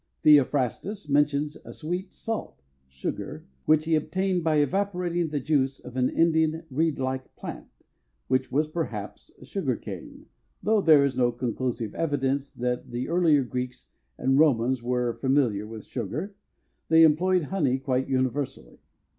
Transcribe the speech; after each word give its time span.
Theophrastus 0.23 1.07
mentions 1.07 1.57
a 1.63 1.71
"sweet 1.75 2.11
salt" 2.11 2.59
(sugar) 2.87 3.45
which 3.65 3.85
he 3.85 3.93
obtained 3.93 4.43
by 4.43 4.55
evaporating 4.55 5.27
the 5.27 5.39
juice 5.39 5.79
of 5.79 5.95
an 5.95 6.09
Indian 6.09 6.63
reedlike 6.71 7.35
plant, 7.35 7.85
which 8.27 8.51
was 8.51 8.67
perhaps 8.67 9.29
sugar 9.47 9.75
cane, 9.75 10.25
though 10.63 10.81
there 10.81 11.05
is 11.05 11.15
no 11.15 11.31
conclusive 11.31 11.93
evidence 11.93 12.51
that 12.51 12.89
the 12.89 13.09
earlier 13.09 13.43
Greeks 13.43 13.89
and 14.17 14.39
Romans 14.39 14.81
were 14.81 15.13
familiar 15.19 15.67
with 15.67 15.85
sugar; 15.85 16.33
they 16.87 17.03
employed 17.03 17.43
honey 17.43 17.77
quite 17.77 18.09
universally. 18.09 18.79